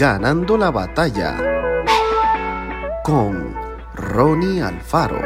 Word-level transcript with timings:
Ganando 0.00 0.56
la 0.56 0.70
batalla 0.70 1.36
con 3.04 3.54
Ronnie 3.94 4.62
Alfaro. 4.62 5.20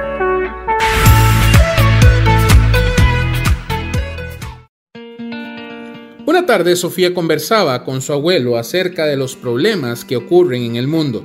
Una 6.27 6.45
tarde 6.45 6.75
Sofía 6.75 7.15
conversaba 7.15 7.85
con 7.85 8.03
su 8.03 8.13
abuelo 8.15 8.57
acerca 8.57 9.07
de 9.07 9.17
los 9.17 9.37
problemas 9.37 10.05
que 10.05 10.17
ocurren 10.17 10.65
en 10.65 10.75
el 10.75 10.89
mundo. 10.89 11.25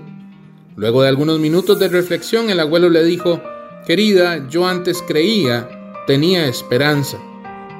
Luego 0.75 1.01
de 1.01 1.07
algunos 1.09 1.39
minutos 1.39 1.79
de 1.79 1.87
reflexión 1.87 2.51
el 2.51 2.59
abuelo 2.59 2.91
le 2.91 3.03
dijo, 3.03 3.41
Querida, 3.87 4.47
yo 4.47 4.67
antes 4.67 5.01
creía, 5.01 5.67
tenía 6.05 6.45
esperanza, 6.45 7.17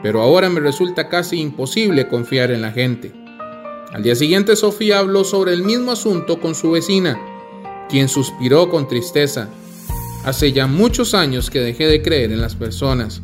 pero 0.02 0.24
ahora 0.24 0.50
me 0.50 0.62
resulta 0.62 1.10
casi 1.10 1.40
imposible 1.40 2.08
confiar 2.08 2.50
en 2.50 2.64
la 2.64 2.72
gente. 2.72 3.29
Al 3.92 4.04
día 4.04 4.16
siguiente 4.16 4.56
Sofía 4.56 5.00
habló 5.00 5.24
sobre 5.24 5.52
el 5.54 5.64
mismo 5.64 5.92
asunto 5.92 6.40
con 6.40 6.54
su 6.54 6.72
vecina, 6.72 7.20
quien 7.90 8.08
suspiró 8.08 8.70
con 8.70 8.88
tristeza. 8.88 9.50
Hace 10.24 10.52
ya 10.52 10.68
muchos 10.68 11.16
años 11.16 11.50
que 11.50 11.60
dejé 11.60 11.88
de 11.88 12.04
creer 12.04 12.32
en 12.32 12.40
las 12.40 12.56
personas. 12.56 13.24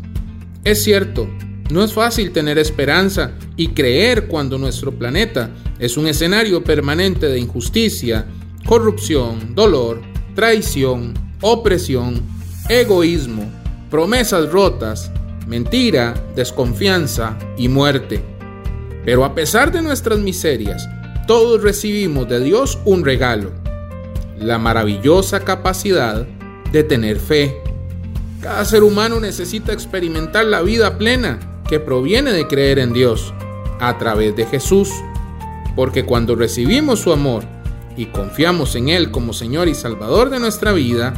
Es 0.64 0.84
cierto, 0.84 1.30
no 1.70 1.84
es 1.84 1.94
fácil 1.94 2.32
tener 2.32 2.58
esperanza 2.58 3.34
y 3.56 3.70
creer 3.70 4.28
cuando 4.28 4.58
nuestro 4.58 4.92
planeta 4.92 5.52
es 5.78 5.98
un 5.98 6.08
escenario 6.08 6.64
permanente 6.64 7.28
de 7.28 7.38
injusticia, 7.38 8.26
corrupción, 8.66 9.54
dolor, 9.54 10.02
traición, 10.34 11.14
opresión, 11.42 12.24
egoísmo, 12.70 13.52
promesas 13.92 14.52
rotas, 14.52 15.12
mentira, 15.48 16.16
desconfianza 16.36 17.38
y 17.56 17.68
muerte. 17.68 18.35
Pero 19.06 19.24
a 19.24 19.36
pesar 19.36 19.72
de 19.72 19.84
nuestras 19.84 20.20
miserias, 20.20 20.90
todos 21.28 21.62
recibimos 21.62 22.28
de 22.28 22.40
Dios 22.40 22.80
un 22.86 23.06
regalo, 23.06 23.52
la 24.38 24.58
maravillosa 24.58 25.42
capacidad 25.42 26.26
de 26.72 26.84
tener 26.84 27.20
fe. 27.20 27.56
Cada 28.42 28.66
ser 28.66 28.84
humano 28.84 29.20
necesita 29.20 29.74
experimentar 29.74 30.46
la 30.46 30.62
vida 30.62 30.98
plena 30.98 31.40
que 31.68 31.80
proviene 31.80 32.32
de 32.32 32.48
creer 32.48 32.80
en 32.80 32.94
Dios 32.94 33.34
a 33.80 33.98
través 33.98 34.36
de 34.36 34.46
Jesús, 34.46 34.90
porque 35.76 36.06
cuando 36.06 36.36
recibimos 36.36 37.00
su 37.00 37.12
amor 37.12 37.44
y 37.98 38.08
confiamos 38.08 38.76
en 38.76 38.90
Él 38.90 39.12
como 39.12 39.34
Señor 39.34 39.68
y 39.68 39.76
Salvador 39.76 40.30
de 40.30 40.40
nuestra 40.40 40.74
vida, 40.74 41.14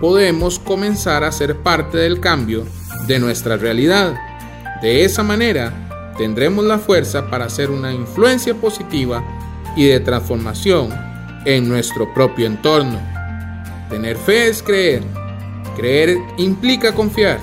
podemos 0.00 0.58
comenzar 0.58 1.24
a 1.24 1.32
ser 1.32 1.56
parte 1.56 1.98
del 1.98 2.20
cambio 2.20 2.64
de 3.06 3.18
nuestra 3.18 3.56
realidad. 3.56 4.14
De 4.82 5.04
esa 5.04 5.22
manera, 5.22 5.89
tendremos 6.20 6.66
la 6.66 6.78
fuerza 6.78 7.30
para 7.30 7.46
hacer 7.46 7.70
una 7.70 7.94
influencia 7.94 8.54
positiva 8.54 9.24
y 9.74 9.86
de 9.86 10.00
transformación 10.00 10.90
en 11.46 11.66
nuestro 11.66 12.12
propio 12.12 12.44
entorno. 12.44 13.00
Tener 13.88 14.18
fe 14.18 14.48
es 14.48 14.62
creer. 14.62 15.02
Creer 15.78 16.18
implica 16.36 16.94
confiar. 16.94 17.40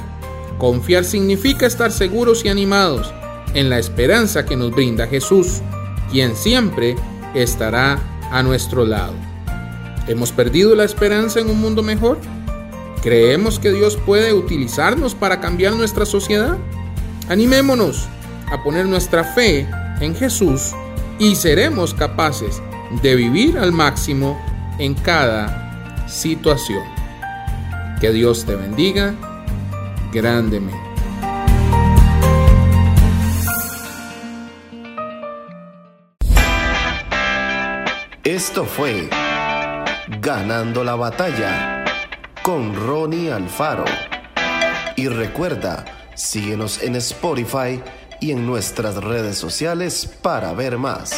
Confiar 0.59 1.05
significa 1.05 1.65
estar 1.65 1.91
seguros 1.91 2.45
y 2.45 2.49
animados 2.49 3.11
en 3.55 3.71
la 3.71 3.79
esperanza 3.79 4.45
que 4.45 4.55
nos 4.55 4.69
brinda 4.69 5.07
Jesús, 5.07 5.63
quien 6.11 6.35
siempre 6.35 6.95
estará 7.33 7.97
a 8.31 8.43
nuestro 8.43 8.85
lado. 8.85 9.15
¿Hemos 10.07 10.31
perdido 10.31 10.75
la 10.75 10.83
esperanza 10.83 11.39
en 11.39 11.49
un 11.49 11.59
mundo 11.59 11.81
mejor? 11.81 12.19
¿Creemos 13.01 13.57
que 13.57 13.71
Dios 13.71 13.97
puede 14.05 14.33
utilizarnos 14.33 15.15
para 15.15 15.39
cambiar 15.39 15.73
nuestra 15.73 16.05
sociedad? 16.05 16.59
Animémonos 17.27 18.07
a 18.49 18.63
poner 18.63 18.85
nuestra 18.85 19.23
fe 19.23 19.67
en 19.99 20.15
Jesús 20.15 20.73
y 21.19 21.35
seremos 21.35 21.93
capaces 21.93 22.61
de 23.01 23.15
vivir 23.15 23.57
al 23.57 23.71
máximo 23.71 24.39
en 24.79 24.93
cada 24.93 26.07
situación. 26.07 26.83
Que 27.99 28.11
Dios 28.11 28.45
te 28.45 28.55
bendiga 28.55 29.13
grandemente. 30.11 30.77
Esto 38.23 38.65
fue 38.65 39.09
Ganando 40.21 40.85
la 40.85 40.95
batalla 40.95 41.83
con 42.41 42.73
Ronnie 42.75 43.31
Alfaro. 43.31 43.83
Y 44.95 45.09
recuerda, 45.09 45.83
síguenos 46.15 46.81
en 46.81 46.95
Spotify 46.95 47.81
y 48.19 48.31
en 48.31 48.45
nuestras 48.45 48.95
redes 48.95 49.37
sociales 49.37 50.09
para 50.21 50.53
ver 50.53 50.77
más. 50.77 51.11